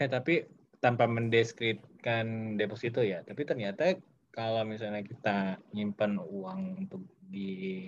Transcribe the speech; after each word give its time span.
Eh 0.00 0.08
tapi 0.08 0.40
tanpa 0.80 1.04
mendeskripsikan 1.04 2.56
deposito 2.56 3.04
ya, 3.04 3.20
tapi 3.20 3.44
ternyata 3.44 4.00
kalau 4.32 4.64
misalnya 4.64 5.04
kita 5.04 5.60
nyimpan 5.76 6.16
uang 6.16 6.88
untuk 6.88 7.04
di 7.20 7.84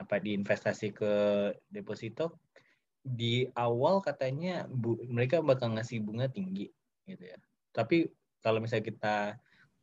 apa 0.00 0.16
diinvestasi 0.16 0.96
ke 0.96 1.12
deposito 1.68 2.40
di 3.04 3.44
awal 3.52 4.00
katanya 4.00 4.64
bu, 4.72 4.96
mereka 5.04 5.44
bakal 5.44 5.76
ngasih 5.76 6.00
bunga 6.00 6.32
tinggi 6.32 6.72
gitu 7.04 7.20
ya. 7.20 7.36
Tapi 7.76 8.08
kalau 8.40 8.64
misalnya 8.64 8.88
kita 8.88 9.16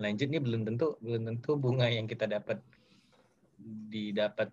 lanjut 0.02 0.28
nih 0.34 0.42
belum 0.42 0.66
tentu 0.66 0.98
belum 0.98 1.30
tentu 1.30 1.62
bunga 1.62 1.86
yang 1.94 2.10
kita 2.10 2.26
dapat 2.26 2.58
didapat 3.94 4.50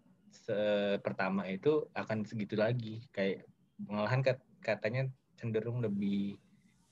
pertama 1.00 1.48
itu 1.48 1.88
akan 1.96 2.28
segitu 2.28 2.56
lagi 2.60 3.00
kayak 3.16 3.48
malahan 3.80 4.20
katanya 4.60 5.08
cenderung 5.40 5.80
lebih 5.80 6.36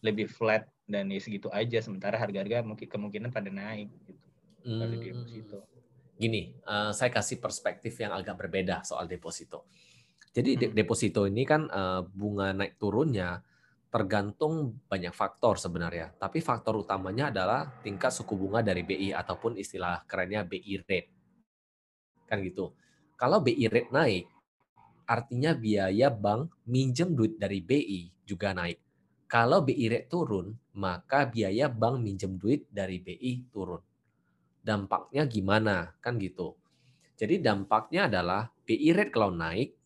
lebih 0.00 0.26
flat 0.28 0.68
dan 0.88 1.06
ya 1.12 1.20
segitu 1.22 1.46
aja 1.52 1.78
sementara 1.84 2.18
harga-harga 2.18 2.66
mungkin 2.66 2.88
kemungkinan 2.88 3.30
pada 3.30 3.48
naik 3.52 3.88
gitu 4.08 4.26
hmm. 4.66 5.00
deposito. 5.00 5.58
Gini, 6.20 6.52
uh, 6.68 6.92
saya 6.92 7.08
kasih 7.08 7.40
perspektif 7.40 7.96
yang 7.96 8.12
agak 8.12 8.36
berbeda 8.36 8.84
soal 8.84 9.08
deposito. 9.08 9.64
Jadi 10.30 10.68
hmm. 10.68 10.76
deposito 10.76 11.24
ini 11.24 11.48
kan 11.48 11.64
uh, 11.70 12.04
bunga 12.04 12.52
naik 12.52 12.76
turunnya 12.76 13.40
tergantung 13.90 14.78
banyak 14.86 15.10
faktor 15.10 15.58
sebenarnya. 15.58 16.14
Tapi 16.14 16.38
faktor 16.38 16.78
utamanya 16.78 17.34
adalah 17.34 17.66
tingkat 17.82 18.14
suku 18.14 18.38
bunga 18.38 18.62
dari 18.62 18.86
BI 18.86 19.10
ataupun 19.10 19.58
istilah 19.58 20.06
kerennya 20.06 20.46
BI 20.46 20.78
rate. 20.86 21.10
Kan 22.30 22.44
gitu. 22.46 22.76
Kalau 23.18 23.42
BI 23.42 23.66
rate 23.66 23.90
naik, 23.90 24.24
artinya 25.10 25.50
biaya 25.58 26.06
bank 26.14 26.54
minjem 26.70 27.10
duit 27.10 27.34
dari 27.34 27.58
BI 27.58 28.14
juga 28.22 28.54
naik. 28.54 28.78
Kalau 29.30 29.62
BI 29.62 29.86
rate 29.86 30.10
turun, 30.10 30.50
maka 30.74 31.22
biaya 31.30 31.70
bank 31.70 32.02
minjem 32.02 32.34
duit 32.34 32.66
dari 32.66 32.98
BI 32.98 33.46
turun. 33.54 33.78
Dampaknya 34.58 35.22
gimana? 35.30 35.94
Kan 36.02 36.18
gitu. 36.18 36.58
Jadi 37.14 37.38
dampaknya 37.38 38.10
adalah 38.10 38.50
BI 38.66 38.90
rate 38.90 39.14
kalau 39.14 39.30
naik, 39.30 39.78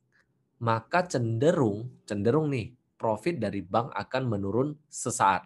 maka 0.64 1.04
cenderung 1.04 1.92
cenderung 2.08 2.48
nih 2.56 2.72
profit 2.96 3.36
dari 3.36 3.60
bank 3.60 3.92
akan 3.92 4.22
menurun 4.24 4.72
sesaat. 4.88 5.44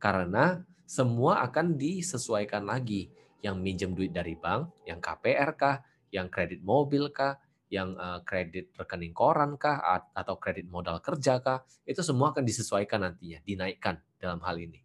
Karena 0.00 0.56
semua 0.88 1.44
akan 1.44 1.76
disesuaikan 1.76 2.64
lagi. 2.64 3.12
Yang 3.42 3.56
minjem 3.58 3.90
duit 3.92 4.14
dari 4.14 4.38
bank, 4.38 4.86
yang 4.88 5.02
KPR 5.02 5.50
kah, 5.58 5.82
yang 6.14 6.30
kredit 6.30 6.62
mobil 6.62 7.10
kah, 7.10 7.41
yang 7.72 7.96
uh, 7.96 8.20
kredit 8.20 8.76
rekening 8.76 9.16
koran 9.16 9.56
kah 9.56 9.80
atau 10.12 10.36
kredit 10.36 10.68
modal 10.68 11.00
kerja 11.00 11.40
kah 11.40 11.64
itu 11.88 12.04
semua 12.04 12.36
akan 12.36 12.44
disesuaikan 12.44 13.00
nantinya 13.00 13.40
dinaikkan 13.40 13.96
dalam 14.20 14.44
hal 14.44 14.60
ini. 14.60 14.84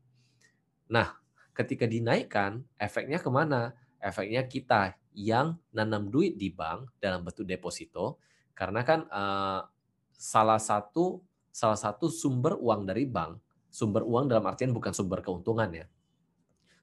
Nah, 0.88 1.12
ketika 1.52 1.84
dinaikkan 1.84 2.64
efeknya 2.80 3.20
ke 3.20 3.28
mana? 3.28 3.76
Efeknya 4.00 4.48
kita 4.48 4.96
yang 5.18 5.60
nanam 5.76 6.08
duit 6.08 6.40
di 6.40 6.54
bank 6.54 6.96
dalam 7.02 7.28
bentuk 7.28 7.44
deposito 7.44 8.22
karena 8.54 8.86
kan 8.86 9.04
uh, 9.10 9.66
salah 10.14 10.62
satu 10.62 11.20
salah 11.50 11.76
satu 11.76 12.06
sumber 12.08 12.54
uang 12.62 12.86
dari 12.86 13.10
bank 13.10 13.42
sumber 13.74 14.06
uang 14.06 14.30
dalam 14.30 14.46
artian 14.46 14.70
bukan 14.70 14.94
sumber 14.94 15.26
keuntungan 15.26 15.74
ya 15.74 15.86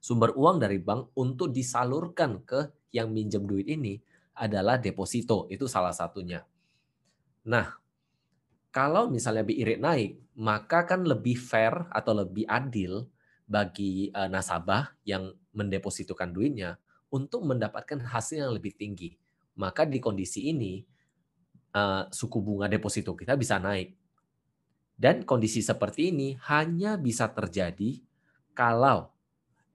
sumber 0.03 0.35
uang 0.35 0.59
dari 0.59 0.83
bank 0.83 1.15
untuk 1.15 1.55
disalurkan 1.55 2.43
ke 2.43 2.91
yang 2.91 3.15
minjem 3.15 3.47
duit 3.47 3.71
ini 3.71 4.03
adalah 4.35 4.75
deposito, 4.77 5.47
itu 5.47 5.65
salah 5.65 5.95
satunya. 5.95 6.43
Nah, 7.47 7.79
kalau 8.75 9.07
misalnya 9.07 9.47
BI 9.47 9.63
rate 9.63 9.79
naik, 9.79 10.11
maka 10.35 10.83
kan 10.83 11.07
lebih 11.07 11.39
fair 11.39 11.87
atau 11.95 12.11
lebih 12.11 12.43
adil 12.43 13.07
bagi 13.47 14.11
uh, 14.11 14.27
nasabah 14.27 14.91
yang 15.07 15.31
mendepositokan 15.55 16.35
duitnya 16.35 16.75
untuk 17.07 17.47
mendapatkan 17.47 18.03
hasil 18.03 18.43
yang 18.43 18.51
lebih 18.51 18.75
tinggi. 18.75 19.15
Maka 19.55 19.87
di 19.87 20.03
kondisi 20.03 20.51
ini 20.51 20.83
uh, 21.71 22.11
suku 22.11 22.43
bunga 22.43 22.67
deposito 22.67 23.15
kita 23.15 23.39
bisa 23.39 23.55
naik. 23.55 23.95
Dan 24.95 25.23
kondisi 25.23 25.63
seperti 25.63 26.11
ini 26.11 26.35
hanya 26.51 26.99
bisa 26.99 27.31
terjadi 27.31 27.99
kalau 28.55 29.11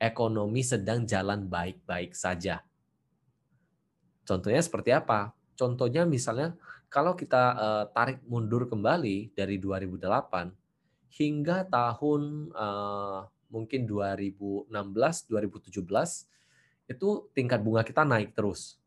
ekonomi 0.00 0.64
sedang 0.64 1.04
jalan 1.04 1.44
baik-baik 1.48 2.16
saja. 2.16 2.64
Contohnya 4.30 4.62
seperti 4.62 4.94
apa? 4.94 5.34
Contohnya 5.58 6.06
misalnya 6.06 6.54
kalau 6.86 7.18
kita 7.18 7.42
uh, 7.58 7.84
tarik 7.90 8.22
mundur 8.30 8.70
kembali 8.70 9.34
dari 9.34 9.58
2008 9.58 10.06
hingga 11.18 11.66
tahun 11.66 12.54
uh, 12.54 13.26
mungkin 13.50 13.90
2016, 13.90 14.70
2017 14.70 15.82
itu 16.94 17.08
tingkat 17.34 17.58
bunga 17.58 17.82
kita 17.82 18.06
naik 18.06 18.30
terus 18.38 18.78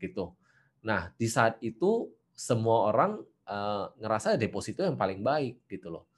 gitu. 0.00 0.32
Nah, 0.80 1.12
di 1.20 1.28
saat 1.28 1.60
itu 1.60 2.08
semua 2.32 2.88
orang 2.88 3.20
uh, 3.44 3.92
ngerasa 4.00 4.40
deposito 4.40 4.80
yang 4.80 4.96
paling 4.96 5.20
baik 5.20 5.68
gitu 5.68 5.92
loh. 5.92 6.08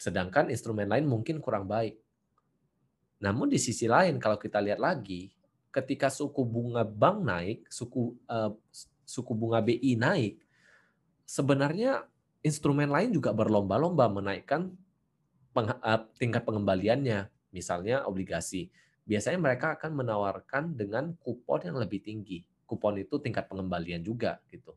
Sedangkan 0.00 0.48
instrumen 0.48 0.88
lain 0.88 1.04
mungkin 1.04 1.44
kurang 1.44 1.68
baik. 1.68 2.00
Namun 3.20 3.52
di 3.52 3.60
sisi 3.60 3.84
lain 3.84 4.16
kalau 4.16 4.40
kita 4.40 4.64
lihat 4.64 4.80
lagi 4.80 5.28
ketika 5.72 6.12
suku 6.12 6.44
bunga 6.44 6.84
bank 6.84 7.24
naik, 7.24 7.58
suku 7.72 8.12
uh, 8.28 8.52
suku 9.08 9.32
bunga 9.32 9.64
BI 9.64 9.96
naik, 9.96 10.36
sebenarnya 11.24 12.04
instrumen 12.44 12.92
lain 12.92 13.10
juga 13.10 13.32
berlomba-lomba 13.32 14.12
menaikkan 14.12 14.76
peng, 15.56 15.72
uh, 15.72 16.00
tingkat 16.20 16.44
pengembaliannya, 16.44 17.32
misalnya 17.56 18.04
obligasi. 18.04 18.68
Biasanya 19.08 19.40
mereka 19.40 19.74
akan 19.74 19.98
menawarkan 19.98 20.76
dengan 20.76 21.16
kupon 21.18 21.66
yang 21.66 21.80
lebih 21.80 22.04
tinggi. 22.04 22.44
Kupon 22.68 23.00
itu 23.00 23.18
tingkat 23.18 23.48
pengembalian 23.50 24.04
juga 24.04 24.38
gitu. 24.52 24.76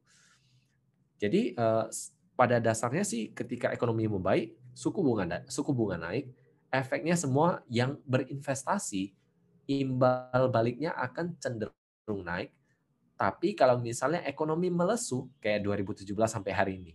Jadi 1.19 1.53
uh, 1.55 1.87
pada 2.35 2.59
dasarnya 2.59 3.03
sih 3.03 3.31
ketika 3.31 3.71
ekonomi 3.71 4.07
membaik, 4.07 4.55
suku 4.75 4.99
bunga 4.99 5.43
suku 5.47 5.71
bunga 5.71 5.99
naik, 5.99 6.31
efeknya 6.71 7.15
semua 7.15 7.63
yang 7.71 7.95
berinvestasi 8.03 9.15
imbal 9.67 10.49
baliknya 10.49 10.93
akan 10.95 11.37
cenderung 11.41 12.21
naik. 12.23 12.53
Tapi 13.15 13.55
kalau 13.55 13.79
misalnya 13.79 14.21
ekonomi 14.27 14.67
melesu 14.67 15.31
kayak 15.39 15.63
2017 15.63 16.11
sampai 16.27 16.51
hari 16.51 16.73
ini, 16.83 16.93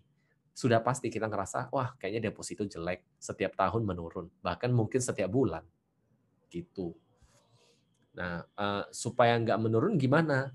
sudah 0.53 0.85
pasti 0.85 1.09
kita 1.09 1.25
ngerasa, 1.25 1.73
wah 1.73 1.97
kayaknya 1.97 2.29
deposito 2.29 2.69
jelek, 2.69 3.01
setiap 3.17 3.57
tahun 3.57 3.89
menurun, 3.89 4.29
bahkan 4.45 4.69
mungkin 4.69 5.01
setiap 5.01 5.33
bulan. 5.33 5.65
Gitu. 6.53 6.93
Nah, 8.13 8.45
uh, 8.61 8.85
supaya 8.93 9.41
nggak 9.41 9.57
menurun 9.57 9.97
gimana? 9.97 10.53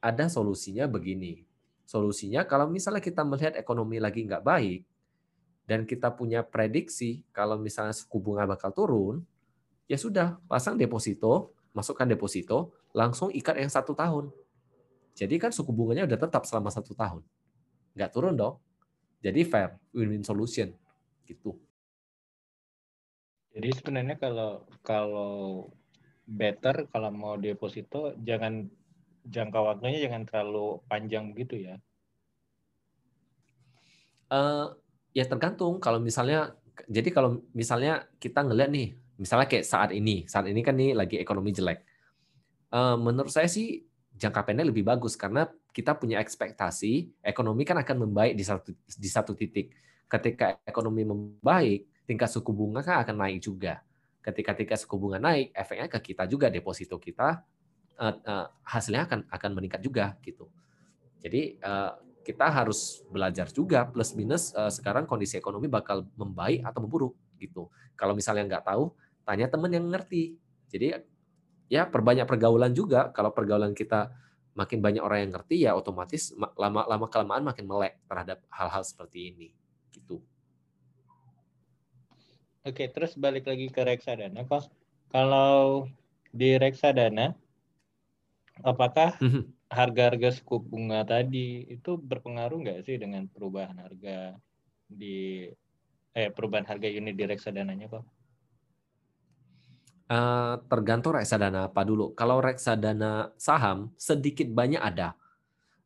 Ada 0.00 0.32
solusinya 0.32 0.88
begini. 0.88 1.44
Solusinya 1.84 2.48
kalau 2.48 2.70
misalnya 2.72 3.04
kita 3.04 3.20
melihat 3.28 3.60
ekonomi 3.60 4.00
lagi 4.00 4.24
nggak 4.24 4.40
baik, 4.40 4.88
dan 5.68 5.84
kita 5.84 6.08
punya 6.16 6.40
prediksi 6.40 7.28
kalau 7.28 7.60
misalnya 7.60 7.92
suku 7.92 8.16
bunga 8.16 8.48
bakal 8.48 8.72
turun, 8.72 9.20
ya 9.88 9.96
sudah 9.96 10.36
pasang 10.46 10.76
deposito, 10.76 11.56
masukkan 11.72 12.04
deposito, 12.04 12.76
langsung 12.92 13.32
ikat 13.32 13.56
yang 13.64 13.72
satu 13.72 13.96
tahun. 13.96 14.28
Jadi 15.16 15.34
kan 15.40 15.50
suku 15.50 15.72
bunganya 15.74 16.06
udah 16.06 16.20
tetap 16.20 16.44
selama 16.46 16.70
satu 16.70 16.94
tahun. 16.94 17.24
Nggak 17.96 18.10
turun 18.14 18.36
dong. 18.36 18.60
Jadi 19.18 19.42
fair, 19.42 19.74
win-win 19.90 20.22
solution. 20.22 20.70
Gitu. 21.26 21.58
Jadi 23.56 23.68
sebenarnya 23.74 24.14
kalau 24.20 24.68
kalau 24.86 25.66
better 26.28 26.86
kalau 26.92 27.10
mau 27.10 27.34
deposito 27.34 28.14
jangan 28.20 28.68
jangka 29.24 29.58
waktunya 29.58 30.06
jangan 30.06 30.22
terlalu 30.28 30.78
panjang 30.86 31.34
begitu 31.34 31.66
ya. 31.66 31.74
Uh, 34.28 34.76
ya 35.16 35.24
tergantung 35.24 35.80
kalau 35.80 35.98
misalnya 35.98 36.54
jadi 36.86 37.08
kalau 37.10 37.42
misalnya 37.56 38.06
kita 38.20 38.44
ngeliat 38.44 38.70
nih 38.70 38.94
misalnya 39.18 39.50
kayak 39.50 39.66
saat 39.66 39.90
ini, 39.90 40.24
saat 40.30 40.46
ini 40.46 40.62
kan 40.62 40.78
nih 40.78 40.94
lagi 40.94 41.18
ekonomi 41.18 41.50
jelek. 41.50 41.82
Eh, 42.68 42.96
menurut 42.96 43.34
saya 43.34 43.50
sih 43.50 43.82
jangka 44.14 44.46
pendek 44.46 44.70
lebih 44.70 44.86
bagus 44.86 45.18
karena 45.18 45.46
kita 45.74 45.94
punya 45.98 46.18
ekspektasi 46.22 47.22
ekonomi 47.22 47.62
kan 47.62 47.78
akan 47.82 48.08
membaik 48.08 48.34
di 48.38 48.44
satu 48.46 48.70
di 48.78 49.08
satu 49.10 49.34
titik. 49.34 49.74
Ketika 50.08 50.56
ekonomi 50.64 51.04
membaik, 51.04 52.08
tingkat 52.08 52.32
suku 52.32 52.48
bunga 52.54 52.80
kan 52.80 53.04
akan 53.04 53.16
naik 53.20 53.44
juga. 53.44 53.84
Ketika 54.24 54.56
tingkat 54.56 54.80
suku 54.80 54.96
bunga 54.96 55.20
naik, 55.20 55.52
efeknya 55.52 55.86
ke 55.92 56.00
kita 56.00 56.24
juga 56.24 56.48
deposito 56.48 56.96
kita 56.96 57.42
eh, 57.98 58.14
eh, 58.14 58.46
hasilnya 58.64 59.02
akan 59.04 59.20
akan 59.28 59.50
meningkat 59.52 59.82
juga 59.82 60.14
gitu. 60.22 60.48
Jadi 61.18 61.58
kita 62.22 62.46
harus 62.46 63.02
belajar 63.10 63.50
juga 63.50 63.82
plus 63.90 64.14
minus 64.14 64.54
sekarang 64.54 65.02
kondisi 65.02 65.34
ekonomi 65.34 65.66
bakal 65.66 66.06
membaik 66.14 66.62
atau 66.62 66.78
memburuk 66.86 67.18
gitu. 67.42 67.66
Kalau 67.98 68.14
misalnya 68.14 68.46
nggak 68.46 68.70
tahu, 68.70 68.94
tanya 69.28 69.52
teman 69.52 69.68
yang 69.68 69.84
ngerti. 69.92 70.40
Jadi 70.72 70.96
ya 71.68 71.84
perbanyak 71.84 72.24
pergaulan 72.24 72.72
juga. 72.72 73.12
Kalau 73.12 73.36
pergaulan 73.36 73.76
kita 73.76 74.08
makin 74.56 74.80
banyak 74.80 75.04
orang 75.04 75.28
yang 75.28 75.32
ngerti 75.36 75.56
ya 75.68 75.76
otomatis 75.76 76.32
lama-lama 76.56 77.06
kelamaan 77.12 77.44
makin 77.44 77.68
melek 77.68 78.00
terhadap 78.08 78.40
hal-hal 78.48 78.82
seperti 78.82 79.36
ini 79.36 79.48
gitu. 79.92 80.24
Oke, 82.66 82.90
terus 82.90 83.14
balik 83.14 83.46
lagi 83.46 83.70
ke 83.70 83.84
reksadana. 83.84 84.42
Kok 84.48 84.66
kalau 85.12 85.86
di 86.34 86.58
reksadana 86.58 87.36
apakah 88.66 89.14
mhm. 89.22 89.46
harga-harga 89.70 90.34
suku 90.34 90.58
bunga 90.58 91.06
tadi 91.06 91.68
itu 91.70 91.94
berpengaruh 91.94 92.58
nggak 92.58 92.80
sih 92.82 92.98
dengan 92.98 93.30
perubahan 93.30 93.78
harga 93.78 94.34
di 94.88 95.46
eh 96.18 96.34
perubahan 96.34 96.66
harga 96.66 96.88
unit 96.90 97.14
di 97.14 97.24
reksadananya, 97.28 97.86
Pak? 97.86 98.17
Uh, 100.08 100.56
tergantung 100.72 101.12
reksadana 101.12 101.68
apa 101.68 101.84
dulu. 101.84 102.16
Kalau 102.16 102.40
reksadana 102.40 103.28
saham 103.36 103.92
sedikit 104.00 104.48
banyak 104.48 104.80
ada, 104.80 105.12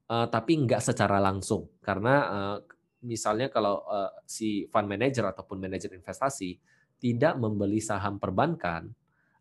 uh, 0.07 0.31
tapi 0.31 0.63
nggak 0.63 0.79
secara 0.79 1.19
langsung 1.19 1.67
karena 1.83 2.15
uh, 2.31 2.57
misalnya 3.03 3.51
kalau 3.51 3.83
uh, 3.83 4.15
si 4.23 4.71
fund 4.71 4.87
manager 4.87 5.27
ataupun 5.27 5.59
manajer 5.59 5.91
investasi 5.91 6.55
tidak 7.03 7.35
membeli 7.35 7.83
saham 7.83 8.23
perbankan 8.23 8.95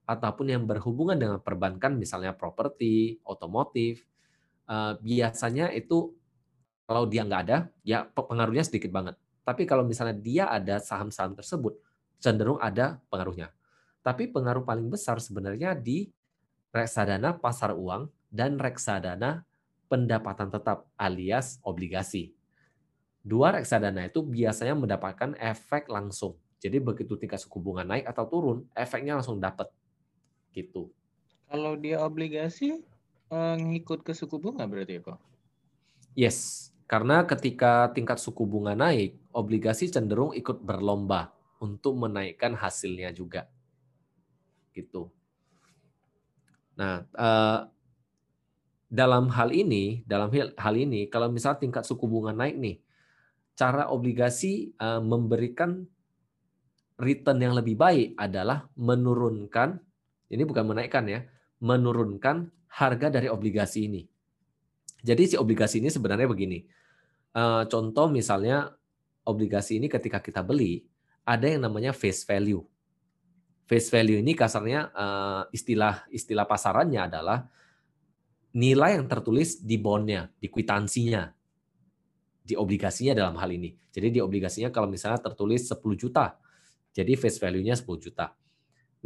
ataupun 0.10 0.50
yang 0.50 0.66
berhubungan 0.66 1.16
dengan 1.16 1.38
perbankan 1.38 1.96
misalnya 1.96 2.34
properti, 2.34 3.22
otomotif, 3.22 4.02
uh, 4.66 4.98
biasanya 4.98 5.70
itu 5.72 6.10
kalau 6.90 7.08
dia 7.08 7.24
nggak 7.24 7.42
ada, 7.48 7.58
ya 7.86 8.04
pengaruhnya 8.04 8.66
sedikit 8.66 8.92
banget. 8.92 9.16
Tapi 9.46 9.64
kalau 9.64 9.86
misalnya 9.86 10.18
dia 10.18 10.50
ada 10.52 10.82
saham-saham 10.82 11.38
tersebut, 11.38 11.80
cenderung 12.20 12.60
ada 12.60 13.00
pengaruhnya. 13.08 13.54
Tapi 14.02 14.34
pengaruh 14.34 14.66
paling 14.66 14.90
besar 14.90 15.22
sebenarnya 15.22 15.78
di 15.78 16.10
reksadana 16.74 17.38
pasar 17.38 17.78
uang 17.78 18.10
dan 18.34 18.58
reksadana 18.58 19.46
pendapatan 19.86 20.50
tetap 20.50 20.90
alias 20.98 21.62
obligasi. 21.62 22.34
Dua 23.22 23.54
reksadana 23.54 24.10
itu 24.10 24.26
biasanya 24.26 24.74
mendapatkan 24.74 25.38
efek 25.38 25.86
langsung. 25.92 26.34
Jadi 26.58 26.82
begitu 26.82 27.14
tingkat 27.14 27.38
suku 27.38 27.62
bunga 27.62 27.86
naik 27.86 28.10
atau 28.10 28.26
turun, 28.26 28.66
efeknya 28.74 29.22
langsung 29.22 29.38
dapat. 29.38 29.70
Gitu. 30.50 30.90
Kalau 31.46 31.78
dia 31.78 32.02
obligasi 32.02 32.82
eh, 33.30 33.56
ngikut 33.62 34.02
ke 34.02 34.18
suku 34.18 34.42
bunga 34.42 34.66
berarti 34.66 34.98
ya, 34.98 35.02
Pak? 35.06 35.20
Yes, 36.18 36.38
karena 36.90 37.22
ketika 37.28 37.94
tingkat 37.94 38.18
suku 38.18 38.48
bunga 38.50 38.74
naik, 38.74 39.14
obligasi 39.36 39.94
cenderung 39.94 40.34
ikut 40.34 40.58
berlomba 40.64 41.30
untuk 41.62 41.94
menaikkan 42.00 42.58
hasilnya 42.58 43.14
juga 43.14 43.46
gitu. 44.72 45.12
Nah, 46.80 47.04
eh, 47.06 47.60
dalam 48.92 49.32
hal 49.32 49.56
ini, 49.56 50.04
dalam 50.04 50.28
hal 50.36 50.76
ini, 50.76 51.08
kalau 51.08 51.32
misal 51.32 51.56
tingkat 51.56 51.88
suku 51.88 52.04
bunga 52.08 52.36
naik 52.36 52.60
nih, 52.60 52.78
cara 53.56 53.88
obligasi 53.88 54.76
eh, 54.76 55.02
memberikan 55.02 55.86
return 57.02 57.40
yang 57.42 57.54
lebih 57.58 57.76
baik 57.80 58.20
adalah 58.20 58.68
menurunkan, 58.78 59.80
ini 60.30 60.44
bukan 60.46 60.66
menaikkan 60.68 61.08
ya, 61.08 61.24
menurunkan 61.62 62.50
harga 62.72 63.08
dari 63.10 63.28
obligasi 63.28 63.90
ini. 63.90 64.06
Jadi 65.02 65.34
si 65.34 65.36
obligasi 65.36 65.82
ini 65.82 65.90
sebenarnya 65.90 66.30
begini, 66.30 66.60
eh, 67.36 67.64
contoh 67.68 68.08
misalnya 68.10 68.74
obligasi 69.26 69.78
ini 69.78 69.88
ketika 69.90 70.22
kita 70.22 70.42
beli, 70.42 70.86
ada 71.26 71.46
yang 71.46 71.62
namanya 71.66 71.94
face 71.94 72.26
value. 72.26 72.66
Face 73.72 73.88
value 73.88 74.20
ini 74.20 74.36
kasarnya 74.36 74.92
uh, 74.92 75.44
istilah 75.56 76.04
istilah 76.12 76.44
pasarannya 76.44 77.08
adalah 77.08 77.48
nilai 78.52 79.00
yang 79.00 79.08
tertulis 79.08 79.64
di 79.64 79.80
bondnya, 79.80 80.28
di 80.44 80.52
kwitansinya, 80.52 81.32
di 82.44 82.52
obligasinya 82.60 83.16
dalam 83.16 83.40
hal 83.40 83.48
ini. 83.48 83.72
Jadi 83.96 84.12
di 84.12 84.20
obligasinya 84.20 84.76
kalau 84.76 84.92
misalnya 84.92 85.24
tertulis 85.24 85.72
10 85.72 85.80
juta, 85.96 86.36
jadi 86.92 87.16
face 87.16 87.40
value-nya 87.40 87.80
10 87.80 87.96
juta. 87.96 88.36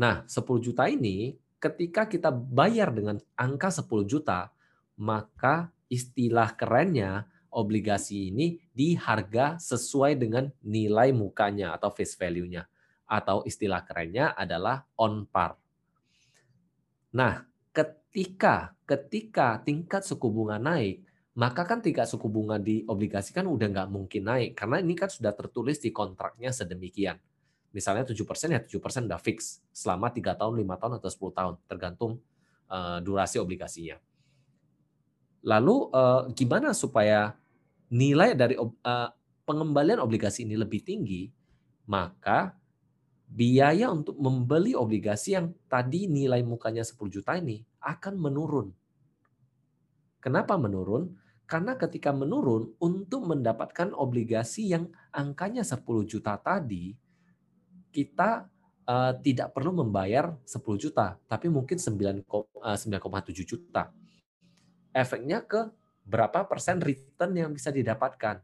Nah, 0.01 0.25
10 0.25 0.41
juta 0.57 0.89
ini 0.89 1.38
ketika 1.61 2.09
kita 2.09 2.33
bayar 2.33 2.89
dengan 2.89 3.21
angka 3.38 3.69
10 3.69 3.85
juta, 4.09 4.50
maka 4.97 5.69
istilah 5.94 6.57
kerennya 6.57 7.29
obligasi 7.53 8.33
ini 8.33 8.57
di 8.73 8.97
harga 8.97 9.61
sesuai 9.61 10.18
dengan 10.18 10.50
nilai 10.65 11.13
mukanya 11.13 11.77
atau 11.77 11.94
face 11.94 12.18
value-nya 12.18 12.65
atau 13.06 13.46
istilah 13.46 13.86
kerennya 13.86 14.34
adalah 14.34 14.86
on 14.98 15.30
par. 15.30 15.57
Nah, 17.16 17.46
ketika 17.72 18.75
ketika 18.84 19.62
tingkat 19.62 20.04
suku 20.04 20.28
bunga 20.28 20.60
naik, 20.60 21.06
maka 21.36 21.68
kan 21.68 21.80
tingkat 21.84 22.07
suku 22.07 22.31
bunga 22.31 22.56
di 22.56 22.84
obligasi 22.88 23.36
kan 23.36 23.46
udah 23.48 23.68
nggak 23.68 23.90
mungkin 23.92 24.24
naik 24.24 24.56
karena 24.56 24.80
ini 24.80 24.96
kan 24.96 25.12
sudah 25.12 25.36
tertulis 25.36 25.80
di 25.80 25.92
kontraknya 25.92 26.52
sedemikian. 26.52 27.19
Misalnya 27.75 28.07
7% 28.07 28.56
ya 28.56 28.63
7% 28.63 29.12
udah 29.12 29.19
fix 29.19 29.60
selama 29.75 30.07
3 30.07 30.31
tahun, 30.40 30.54
5 30.63 30.80
tahun 30.80 30.94
atau 30.96 31.10
10 31.12 31.36
tahun 31.36 31.54
tergantung 31.68 32.24
uh, 32.72 33.04
durasi 33.04 33.36
obligasinya. 33.36 34.00
Lalu 35.44 35.92
uh, 35.92 36.31
gimana 36.31 36.72
supaya 36.72 37.36
nilai 37.92 38.31
dari 38.31 38.56
uh, 38.56 38.72
pengembalian 39.44 40.00
obligasi 40.00 40.48
ini 40.48 40.56
lebih 40.56 40.88
tinggi? 40.88 41.28
Maka 41.86 42.56
biaya 43.25 43.89
untuk 43.89 44.16
membeli 44.22 44.77
obligasi 44.77 45.36
yang 45.36 45.51
tadi 45.66 46.06
nilai 46.06 46.45
mukanya 46.45 46.86
10 46.86 46.98
juta 47.10 47.36
ini 47.36 47.66
akan 47.81 48.16
menurun. 48.18 48.68
Kenapa 50.22 50.57
menurun? 50.57 51.13
Karena 51.45 51.77
ketika 51.77 52.10
menurun, 52.10 52.74
untuk 52.81 53.30
mendapatkan 53.30 53.94
obligasi 53.94 54.74
yang 54.74 54.89
angkanya 55.13 55.62
10 55.62 55.86
juta 56.10 56.33
tadi, 56.42 56.98
kita 57.94 58.50
uh, 58.89 59.13
tidak 59.22 59.54
perlu 59.54 59.86
membayar 59.86 60.33
10 60.42 60.57
juta, 60.81 61.21
tapi 61.30 61.45
mungkin 61.54 61.78
9,7 61.78 62.25
uh, 62.25 63.45
juta. 63.45 63.94
Efeknya 64.89 65.45
ke 65.45 65.69
berapa 66.01 66.50
persen 66.50 66.81
return 66.81 67.38
yang 67.38 67.51
bisa 67.54 67.69
didapatkan? 67.69 68.42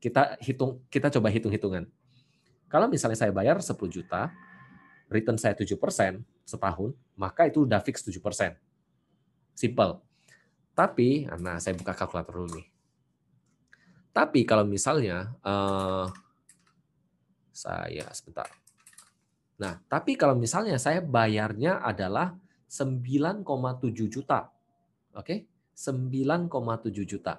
Kita 0.00 0.40
hitung, 0.40 0.80
kita 0.88 1.12
coba 1.12 1.28
hitung-hitungan 1.28 1.84
kalau 2.74 2.90
misalnya 2.90 3.14
saya 3.14 3.30
bayar 3.30 3.62
10 3.62 3.70
juta, 3.86 4.34
return 5.06 5.38
saya 5.38 5.54
7% 5.54 5.78
setahun, 6.42 6.90
maka 7.14 7.46
itu 7.46 7.62
udah 7.62 7.78
fix 7.78 8.02
7%. 8.02 8.18
Simple. 9.54 10.02
Tapi, 10.74 11.30
nah 11.38 11.62
saya 11.62 11.78
buka 11.78 11.94
kalkulator 11.94 12.34
dulu 12.34 12.58
nih. 12.58 12.66
Tapi 14.10 14.42
kalau 14.42 14.66
misalnya, 14.66 15.38
uh, 15.46 16.10
saya 17.54 18.10
sebentar. 18.10 18.50
Nah, 19.54 19.78
tapi 19.86 20.18
kalau 20.18 20.34
misalnya 20.34 20.74
saya 20.74 20.98
bayarnya 20.98 21.78
adalah 21.78 22.34
9,7 22.66 23.46
juta. 24.10 24.50
Oke? 25.14 25.22
Okay? 25.22 25.38
9,7 25.78 27.06
juta. 27.06 27.38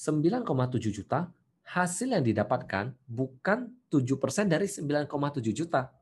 9,7 0.00 0.48
juta 0.96 1.28
hasil 1.70 2.18
yang 2.18 2.24
didapatkan 2.26 2.90
bukan 3.06 3.70
7% 3.86 4.50
dari 4.50 4.66
9,7 4.66 5.54
juta. 5.54 5.94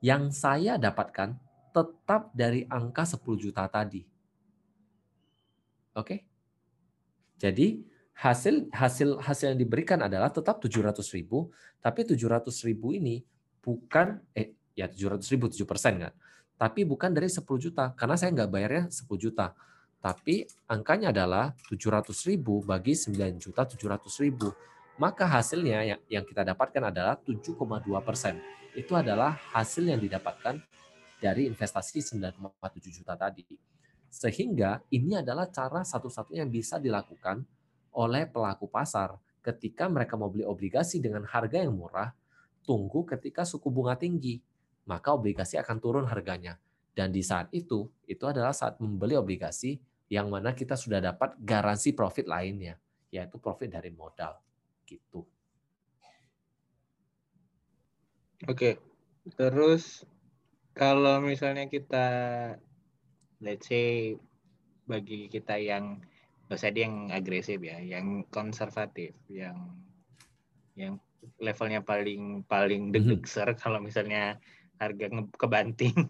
Yang 0.00 0.36
saya 0.36 0.80
dapatkan 0.80 1.36
tetap 1.72 2.32
dari 2.32 2.64
angka 2.68 3.04
10 3.04 3.20
juta 3.36 3.68
tadi. 3.68 4.00
Oke? 5.96 6.24
Jadi 7.36 7.84
hasil 8.14 8.70
hasil 8.72 9.20
hasil 9.20 9.46
yang 9.52 9.60
diberikan 9.60 10.00
adalah 10.00 10.32
tetap 10.32 10.62
700 10.62 11.02
ribu, 11.12 11.52
tapi 11.84 12.06
700 12.08 12.48
ribu 12.64 12.94
ini 12.96 13.20
bukan 13.60 14.22
eh 14.32 14.54
ya 14.72 14.88
700 14.88 15.20
ribu 15.34 15.50
7 15.50 15.66
persen 15.66 15.98
kan, 16.00 16.12
tapi 16.56 16.86
bukan 16.86 17.10
dari 17.10 17.26
10 17.26 17.42
juta 17.58 17.90
karena 17.98 18.14
saya 18.14 18.30
nggak 18.32 18.50
bayarnya 18.54 18.84
10 18.86 19.18
juta, 19.18 19.50
tapi 19.98 20.46
angkanya 20.70 21.10
adalah 21.10 21.58
700 21.66 22.06
ribu 22.30 22.62
bagi 22.62 22.94
9 22.94 23.18
juta 23.42 23.66
700 23.66 24.24
ribu 24.24 24.54
maka 24.94 25.26
hasilnya 25.26 25.82
yang, 25.82 26.00
yang 26.06 26.24
kita 26.24 26.46
dapatkan 26.46 26.94
adalah 26.94 27.18
7,2 27.18 27.58
persen. 28.06 28.38
Itu 28.74 28.94
adalah 28.94 29.34
hasil 29.54 29.90
yang 29.90 29.98
didapatkan 29.98 30.62
dari 31.18 31.50
investasi 31.50 32.02
9,7 32.18 32.94
juta 32.94 33.18
tadi. 33.18 33.42
Sehingga 34.06 34.78
ini 34.94 35.18
adalah 35.18 35.50
cara 35.50 35.82
satu-satunya 35.82 36.46
yang 36.46 36.52
bisa 36.54 36.78
dilakukan 36.78 37.42
oleh 37.94 38.30
pelaku 38.30 38.70
pasar 38.70 39.18
ketika 39.42 39.90
mereka 39.90 40.14
mau 40.14 40.30
beli 40.30 40.46
obligasi 40.46 41.02
dengan 41.02 41.26
harga 41.26 41.58
yang 41.58 41.74
murah, 41.74 42.14
tunggu 42.62 43.02
ketika 43.02 43.42
suku 43.42 43.74
bunga 43.74 43.98
tinggi, 43.98 44.38
maka 44.86 45.10
obligasi 45.10 45.58
akan 45.58 45.76
turun 45.82 46.06
harganya. 46.06 46.54
Dan 46.94 47.10
di 47.10 47.26
saat 47.26 47.50
itu, 47.50 47.90
itu 48.06 48.22
adalah 48.30 48.54
saat 48.54 48.78
membeli 48.78 49.18
obligasi 49.18 49.74
yang 50.06 50.30
mana 50.30 50.54
kita 50.54 50.78
sudah 50.78 51.02
dapat 51.02 51.34
garansi 51.42 51.90
profit 51.90 52.30
lainnya, 52.30 52.78
yaitu 53.10 53.42
profit 53.42 53.74
dari 53.74 53.90
modal 53.90 54.43
gitu. 54.94 55.26
Oke, 58.44 58.76
terus 59.40 60.04
kalau 60.76 61.22
misalnya 61.24 61.64
kita, 61.70 62.06
let's 63.40 63.70
say 63.70 64.18
bagi 64.84 65.32
kita 65.32 65.56
yang 65.56 66.04
usah 66.52 66.68
dia 66.68 66.84
yang 66.84 67.08
agresif 67.08 67.56
ya, 67.64 67.80
yang 67.80 68.28
konservatif, 68.28 69.16
yang 69.32 69.56
yang 70.76 71.00
levelnya 71.40 71.80
paling 71.80 72.44
paling 72.44 72.92
deg-degser 72.92 73.48
mm 73.48 73.54
-hmm. 73.56 73.62
kalau 73.64 73.80
misalnya 73.80 74.36
harga 74.76 75.08
kebanting. 75.40 75.94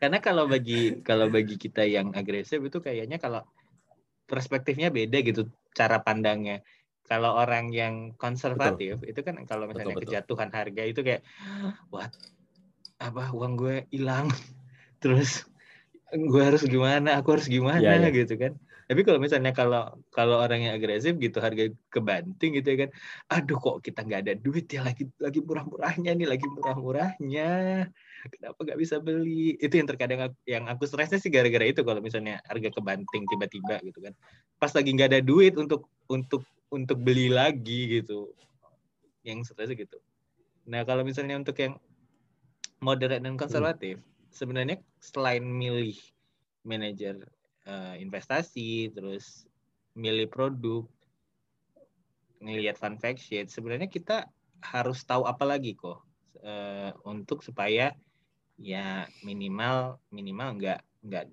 Karena 0.00 0.16
kalau 0.24 0.48
bagi 0.48 1.04
kalau 1.04 1.28
bagi 1.28 1.60
kita 1.60 1.84
yang 1.84 2.16
agresif 2.16 2.64
itu 2.64 2.80
kayaknya 2.80 3.20
kalau 3.20 3.44
perspektifnya 4.24 4.88
beda 4.88 5.20
gitu 5.20 5.44
cara 5.74 6.02
pandangnya. 6.02 6.62
Kalau 7.06 7.34
orang 7.34 7.74
yang 7.74 8.14
konservatif 8.14 9.02
betul. 9.02 9.10
itu 9.10 9.20
kan 9.26 9.34
kalau 9.42 9.66
misalnya 9.66 9.98
betul, 9.98 10.02
betul. 10.06 10.12
kejatuhan 10.14 10.50
harga 10.54 10.82
itu 10.86 11.00
kayak 11.02 11.22
wah 11.90 12.06
apa 13.00 13.32
uang 13.32 13.52
gue 13.56 13.76
hilang 13.90 14.30
terus 15.02 15.48
gue 16.12 16.42
harus 16.42 16.62
gimana 16.66 17.18
aku 17.18 17.38
harus 17.38 17.48
gimana 17.48 17.80
ya, 17.80 17.96
ya. 17.98 18.10
gitu 18.12 18.36
kan 18.36 18.52
tapi 18.90 19.06
kalau 19.06 19.22
misalnya 19.22 19.54
kalau 19.54 20.02
kalau 20.10 20.42
orang 20.42 20.66
yang 20.66 20.74
agresif 20.74 21.14
gitu 21.16 21.38
harga 21.38 21.70
kebanting 21.94 22.58
gitu 22.58 22.74
ya 22.74 22.78
kan 22.86 22.90
aduh 23.30 23.58
kok 23.62 23.76
kita 23.86 24.02
nggak 24.02 24.20
ada 24.26 24.34
duit 24.34 24.66
ya 24.66 24.82
lagi 24.82 25.06
lagi 25.22 25.38
murah-murahnya 25.38 26.10
nih 26.18 26.26
lagi 26.26 26.46
murah-murahnya 26.50 27.50
kenapa 28.28 28.58
nggak 28.60 28.78
bisa 28.80 29.00
beli? 29.00 29.56
Itu 29.56 29.80
yang 29.80 29.88
terkadang 29.88 30.34
yang 30.44 30.68
aku 30.68 30.84
stresnya 30.84 31.16
sih 31.16 31.32
gara-gara 31.32 31.64
itu 31.64 31.80
kalau 31.80 32.04
misalnya 32.04 32.42
harga 32.44 32.68
kebanting 32.68 33.24
tiba-tiba 33.30 33.80
gitu 33.80 34.04
kan. 34.04 34.12
Pas 34.60 34.72
lagi 34.76 34.90
nggak 34.92 35.08
ada 35.16 35.20
duit 35.24 35.56
untuk 35.56 35.88
untuk 36.12 36.44
untuk 36.68 37.00
beli 37.00 37.32
lagi 37.32 38.00
gitu. 38.02 38.28
Yang 39.24 39.54
stresnya 39.54 39.80
gitu. 39.80 39.96
Nah 40.68 40.84
kalau 40.84 41.00
misalnya 41.00 41.40
untuk 41.40 41.56
yang 41.56 41.80
moderat 42.80 43.20
dan 43.24 43.36
konservatif 43.36 44.00
hmm. 44.00 44.32
sebenarnya 44.32 44.76
selain 45.00 45.44
milih 45.44 45.96
manajer 46.64 47.16
uh, 47.64 47.96
investasi, 47.96 48.92
terus 48.92 49.48
milih 49.96 50.28
produk, 50.28 50.84
ngelihat 52.40 52.76
fun 52.76 52.96
fact 52.96 53.20
sheet, 53.20 53.52
sebenarnya 53.52 53.88
kita 53.88 54.28
harus 54.60 55.04
tahu 55.04 55.24
apa 55.24 55.44
lagi 55.48 55.72
kok 55.76 56.04
uh, 56.44 56.92
untuk 57.08 57.40
supaya 57.40 57.92
ya 58.60 59.08
minimal 59.24 59.96
minimal 60.12 60.60
nggak 60.60 60.80
nggak 61.00 61.24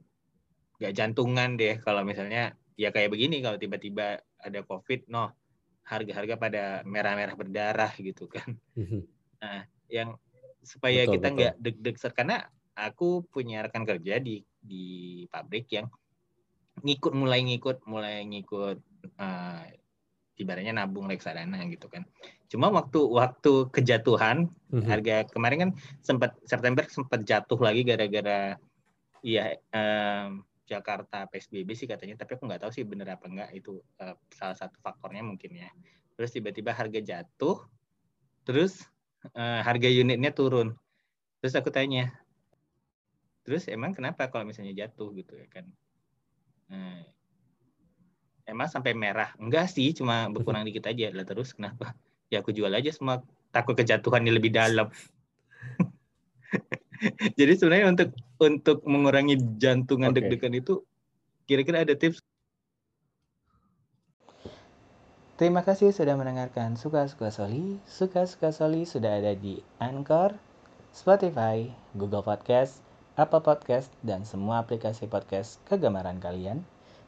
nggak 0.80 0.94
jantungan 0.96 1.60
deh 1.60 1.76
kalau 1.84 2.08
misalnya 2.08 2.56
ya 2.80 2.96
kayak 2.96 3.12
begini 3.12 3.44
kalau 3.44 3.60
tiba-tiba 3.60 4.24
ada 4.40 4.60
covid 4.64 5.04
no 5.12 5.36
harga-harga 5.84 6.36
pada 6.40 6.64
merah-merah 6.88 7.36
berdarah 7.36 7.92
gitu 8.00 8.32
kan 8.32 8.56
mhm. 8.80 9.04
nah 9.44 9.68
yang 9.92 10.16
supaya 10.64 11.04
betul, 11.04 11.14
kita 11.20 11.28
nggak 11.36 11.54
deg-deg 11.60 11.96
karena 12.16 12.38
aku 12.76 13.28
punya 13.28 13.64
rekan 13.64 13.84
kerja 13.84 14.20
di 14.24 14.44
di 14.60 15.24
pabrik 15.28 15.68
yang 15.72 15.88
ngikut 16.84 17.14
mulai 17.16 17.42
ngikut 17.42 17.84
mulai 17.90 18.22
ngikut 18.28 18.78
uh, 19.18 19.64
ibaratnya 20.38 20.74
nabung 20.74 21.10
reksadana 21.10 21.66
gitu 21.68 21.90
kan. 21.90 22.06
Cuma 22.48 22.70
waktu 22.70 23.02
waktu 23.10 23.74
kejatuhan 23.74 24.48
mm-hmm. 24.70 24.86
harga 24.88 25.16
kemarin 25.34 25.58
kan 25.58 25.72
sempat 26.06 26.38
September 26.46 26.86
sempat 26.88 27.26
jatuh 27.26 27.58
lagi 27.58 27.82
gara-gara 27.84 28.56
iya 29.26 29.58
um, 29.74 30.46
Jakarta 30.68 31.26
PSBB 31.32 31.74
sih 31.74 31.88
katanya, 31.88 32.20
tapi 32.20 32.36
aku 32.36 32.44
nggak 32.44 32.68
tahu 32.68 32.72
sih 32.76 32.84
bener 32.84 33.08
apa 33.08 33.26
enggak 33.32 33.50
itu 33.56 33.80
uh, 34.04 34.16
salah 34.36 34.56
satu 34.56 34.78
faktornya 34.84 35.24
mungkin 35.24 35.56
ya. 35.56 35.72
Terus 36.20 36.36
tiba-tiba 36.36 36.76
harga 36.76 37.00
jatuh, 37.00 37.64
terus 38.44 38.84
uh, 39.32 39.64
harga 39.64 39.88
unitnya 39.88 40.36
turun. 40.36 40.76
Terus 41.40 41.56
aku 41.56 41.72
tanya, 41.72 42.12
terus 43.48 43.72
emang 43.72 43.96
kenapa 43.96 44.28
kalau 44.28 44.44
misalnya 44.44 44.76
jatuh 44.76 45.16
gitu 45.16 45.40
ya 45.40 45.48
kan? 45.48 45.66
Hmm. 46.68 47.08
Emang 48.48 48.72
sampai 48.72 48.96
merah? 48.96 49.36
Enggak 49.36 49.68
sih, 49.68 49.92
cuma 49.92 50.26
berkurang 50.34 50.64
dikit 50.64 50.88
aja. 50.88 51.12
Lah 51.12 51.28
terus 51.28 51.52
kenapa? 51.52 51.92
Ya 52.32 52.40
aku 52.40 52.56
jual 52.56 52.72
aja 52.72 52.88
semua. 52.96 53.20
Takut 53.52 53.76
kejatuhannya 53.76 54.32
lebih 54.32 54.56
dalam. 54.56 54.88
Jadi 57.40 57.54
sebenarnya 57.60 57.92
untuk 57.92 58.10
untuk 58.42 58.78
mengurangi 58.88 59.38
jantungan 59.62 60.16
okay. 60.16 60.24
deg-degan 60.24 60.56
itu 60.58 60.82
kira-kira 61.46 61.84
ada 61.84 61.94
tips? 61.94 62.24
Terima 65.38 65.62
kasih 65.62 65.94
sudah 65.94 66.18
mendengarkan 66.18 66.82
Suka-Suka 66.82 67.30
Soli. 67.30 67.78
Suka-Suka 67.86 68.50
Soli 68.50 68.90
sudah 68.90 69.22
ada 69.22 69.38
di 69.38 69.62
Anchor, 69.78 70.34
Spotify, 70.90 71.70
Google 71.94 72.26
Podcast, 72.26 72.82
Apple 73.14 73.46
Podcast, 73.46 73.94
dan 74.02 74.26
semua 74.26 74.66
aplikasi 74.66 75.06
podcast 75.06 75.62
kegemaran 75.70 76.18
kalian. 76.18 76.66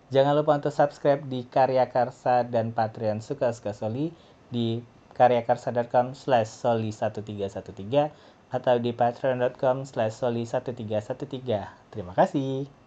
Jangan 0.10 0.34
lupa 0.42 0.58
untuk 0.58 0.74
subscribe 0.74 1.22
di 1.30 1.46
Karya 1.46 1.86
Karsa 1.86 2.42
dan 2.42 2.74
Patreon 2.74 3.22
Suka 3.22 3.54
Suka 3.54 3.78
Soli 3.78 4.10
di 4.50 4.82
karyakarsa.com 5.14 6.16
slash 6.16 6.50
soli 6.50 6.90
1313 6.96 8.10
atau 8.50 8.76
di 8.82 8.90
patreon.com 8.96 9.86
slash 9.86 10.18
soli 10.18 10.48
1313. 10.48 11.94
Terima 11.94 12.18
kasih. 12.18 12.79